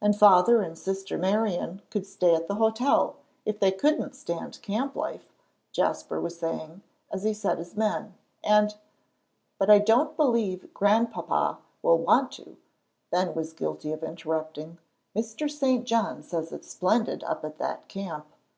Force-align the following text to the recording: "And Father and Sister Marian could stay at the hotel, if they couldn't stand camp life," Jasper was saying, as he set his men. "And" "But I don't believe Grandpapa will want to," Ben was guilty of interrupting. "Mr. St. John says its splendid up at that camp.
"And 0.00 0.16
Father 0.16 0.62
and 0.62 0.78
Sister 0.78 1.18
Marian 1.18 1.82
could 1.90 2.06
stay 2.06 2.34
at 2.34 2.48
the 2.48 2.54
hotel, 2.54 3.16
if 3.44 3.60
they 3.60 3.70
couldn't 3.70 4.16
stand 4.16 4.58
camp 4.62 4.96
life," 4.96 5.34
Jasper 5.70 6.18
was 6.18 6.38
saying, 6.38 6.80
as 7.12 7.24
he 7.24 7.34
set 7.34 7.58
his 7.58 7.76
men. 7.76 8.14
"And" 8.42 8.74
"But 9.58 9.68
I 9.68 9.78
don't 9.78 10.16
believe 10.16 10.72
Grandpapa 10.72 11.58
will 11.82 11.98
want 11.98 12.32
to," 12.32 12.56
Ben 13.10 13.34
was 13.34 13.52
guilty 13.52 13.92
of 13.92 14.02
interrupting. 14.02 14.78
"Mr. 15.14 15.50
St. 15.50 15.84
John 15.84 16.22
says 16.22 16.52
its 16.52 16.70
splendid 16.70 17.22
up 17.24 17.44
at 17.44 17.58
that 17.58 17.86
camp. 17.86 18.24